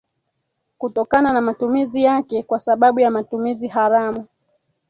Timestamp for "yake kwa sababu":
2.03-2.99